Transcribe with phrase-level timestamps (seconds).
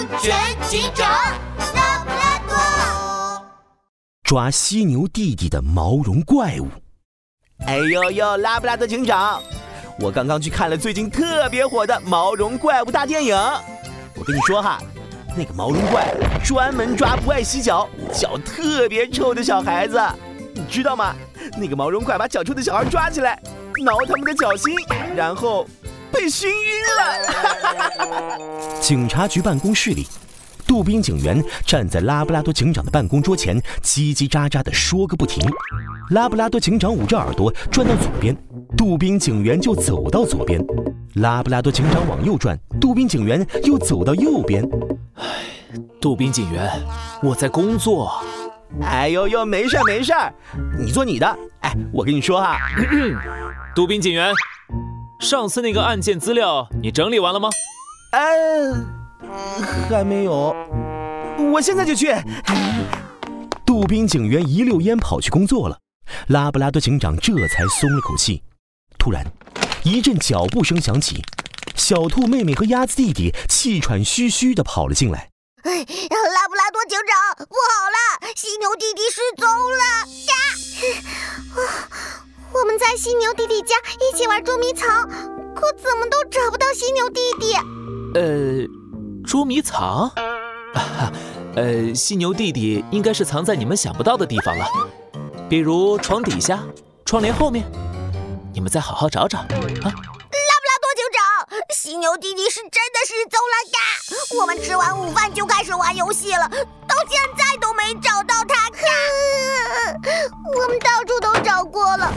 [0.00, 0.34] 安全
[0.66, 1.06] 警长
[1.74, 3.46] 拉布拉多，
[4.22, 6.68] 抓犀牛弟弟的毛绒怪物。
[7.66, 9.42] 哎呦呦，拉布拉多警长，
[9.98, 13.36] 我刚刚去看了最近特别火的毛绒怪物大电影。
[14.16, 14.78] 我跟你说哈，
[15.36, 16.08] 那个毛绒怪
[16.42, 20.00] 专门抓不爱洗脚、脚特别臭的小孩子，
[20.54, 21.14] 你知道吗？
[21.58, 23.38] 那个毛绒怪把脚臭的小孩抓起来，
[23.84, 24.74] 挠他们的脚心，
[25.14, 25.66] 然后
[26.12, 26.56] 被熏晕
[26.96, 28.38] 了。
[28.80, 30.06] 警察局办公室里，
[30.66, 35.42] 杜宾警员站在拉布拉多警长的办公桌前，叽叽喳喳地说个不停。
[36.10, 38.36] 拉布拉多警长捂着耳朵转到左边，
[38.76, 40.60] 杜宾警员就走到左边。
[41.14, 44.68] 拉布拉多警长往右转，杜宾警员又走到右边。
[45.14, 45.24] 唉，
[46.00, 46.68] 杜宾警员，
[47.22, 48.12] 我在工作。
[48.82, 50.12] 哎呦呦，没事没事，
[50.78, 51.38] 你做你的。
[51.60, 52.56] 哎，我跟你说哈，
[53.74, 54.32] 杜宾警员，
[55.20, 57.50] 上次那个案件资料你整理完了吗？
[58.12, 58.74] 呃，
[59.88, 60.56] 还没有，
[61.52, 62.14] 我现在就去。
[63.66, 65.78] 杜宾警员一溜烟跑去工作了。
[66.28, 68.42] 拉布拉多警长这才松了口气。
[68.98, 69.24] 突然，
[69.84, 71.22] 一阵脚步声响起，
[71.76, 75.28] 小兔妹妹和鸭子弟弟气喘吁吁地跑了进来。
[75.62, 79.84] 哎，拉布拉多警长，不好了，犀牛弟弟失踪了！
[80.26, 80.32] 呀，
[82.60, 84.86] 我们在犀牛弟弟家一起玩捉迷藏，
[85.54, 87.54] 可怎么都找不到犀牛弟弟。
[88.14, 88.68] 呃，
[89.26, 90.12] 捉迷藏？
[91.56, 94.66] 呃，犀牛弟弟应该是藏在你们想不到的地方了。
[95.48, 96.62] 比如床底下、
[97.06, 97.64] 窗帘后面，
[98.52, 99.46] 你们再好好找找啊！
[99.48, 103.78] 拉布拉多警长，犀牛弟弟是真的失踪了呀！
[104.38, 109.96] 我们吃完午饭就开始玩游戏了，到现在都没找到他呀！
[110.54, 112.12] 我们到处都找过了。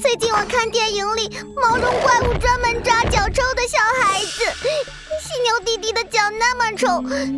[0.00, 4.44] 最近我看电影里，毛绒怪物专门抓脚臭的小孩子。
[5.20, 6.86] 犀牛弟弟的脚那么臭，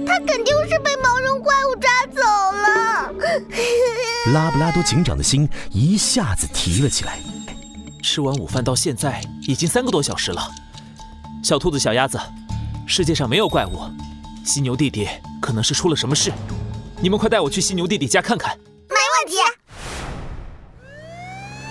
[0.06, 3.12] 他肯定是被毛绒怪物抓走了。
[4.32, 7.18] 拉布拉多警长的心一下子提了起来。
[8.00, 10.48] 吃完午饭到现在已经三个多小时了。
[11.42, 12.18] 小兔子、小鸭子，
[12.86, 13.80] 世界上没有怪物，
[14.44, 15.08] 犀牛弟弟
[15.40, 16.32] 可能是出了什么事。
[17.00, 18.56] 你们快带我去犀牛弟弟家看看。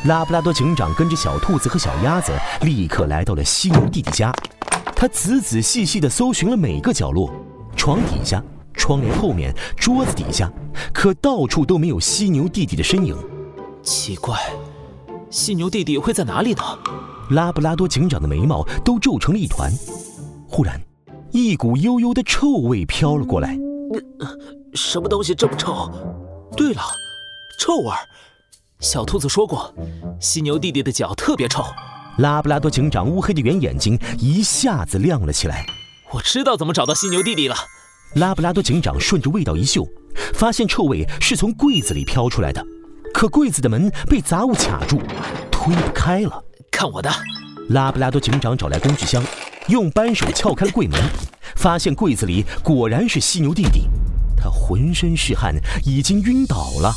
[0.06, 2.32] 拉布拉多警长跟着小兔子和小鸭子
[2.62, 4.34] 立刻来到了犀牛弟弟家。
[4.96, 7.32] 他仔仔细细地搜寻了每个角落，
[7.76, 8.44] 床底下。
[8.74, 10.52] 窗帘后面、桌子底下，
[10.92, 13.16] 可到处都没有犀牛弟弟的身影。
[13.84, 14.36] 奇怪，
[15.30, 16.64] 犀牛弟弟会在哪里呢？
[17.30, 19.72] 拉布拉多警长的眉毛都皱成了一团。
[20.48, 20.82] 忽然，
[21.32, 23.56] 一股悠悠的臭味飘了过来。
[24.74, 25.92] 什么东西这么臭？
[26.58, 26.82] 对了，
[27.60, 27.92] 臭味。
[28.82, 29.72] 小兔子说过，
[30.20, 31.64] 犀牛弟弟的脚特别臭。
[32.18, 35.64] 拉布拉多警长乌黑的圆眼睛一下子亮了起来。
[36.12, 37.56] 我知道怎么找到犀牛弟弟了。
[38.16, 39.88] 拉布拉多警长顺着味道一嗅，
[40.34, 42.66] 发现臭味是从柜子里飘出来的，
[43.14, 45.00] 可柜子的门被杂物卡住，
[45.52, 46.44] 推不开了。
[46.72, 47.10] 看我的！
[47.70, 49.24] 拉布拉多警长找来工具箱，
[49.68, 51.00] 用扳手撬开了柜门，
[51.56, 53.88] 发现柜子里果然是犀牛弟弟，
[54.36, 55.56] 他浑身是汗，
[55.86, 56.92] 已经晕倒了。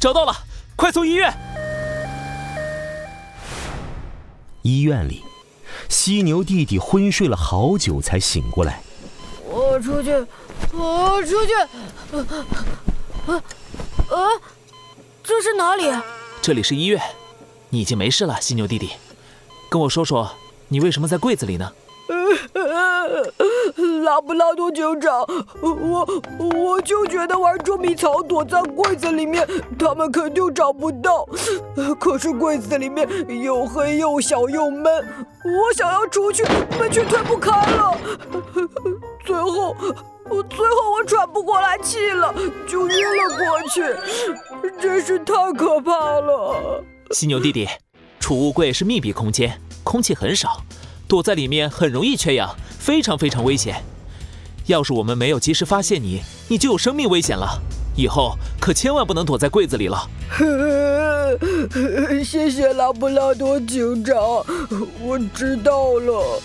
[0.00, 0.32] 找到了，
[0.76, 1.32] 快送医院！
[4.62, 5.22] 医院里，
[5.88, 8.82] 犀牛弟弟昏睡了好久才醒过来。
[9.46, 10.10] 我出去，
[10.72, 11.52] 我出去。
[13.26, 13.42] 啊
[14.10, 14.28] 啊！
[15.22, 15.90] 这是哪里？
[16.42, 17.00] 这里是医院。
[17.70, 18.90] 你已经没事了，犀牛弟弟。
[19.70, 20.30] 跟我说说，
[20.68, 21.72] 你为什么在柜子里呢？
[24.04, 25.26] 拉布拉多警长，
[25.60, 26.06] 我
[26.54, 29.48] 我就觉得玩捉迷藏躲在柜子里面，
[29.78, 31.26] 他们肯定找不到。
[31.98, 33.08] 可是柜子里面
[33.42, 34.84] 又黑又小又闷，
[35.44, 36.44] 我想要出去，
[36.78, 37.96] 门却推不开了。
[39.24, 39.74] 最后，
[40.50, 42.32] 最后我喘不过来气了，
[42.68, 43.82] 就晕了过去，
[44.78, 46.84] 真是太可怕了。
[47.10, 47.66] 犀牛弟弟，
[48.20, 50.62] 储物柜是密闭空间，空气很少，
[51.08, 53.82] 躲在里面很容易缺氧，非常非常危险。
[54.66, 57.62] 要是我们没有及时发现你，你就有生命危险了。
[57.96, 60.08] 以后可千万不能躲在柜子里了。
[62.24, 64.16] 谢谢拉布拉多警长，
[65.00, 66.42] 我知道了。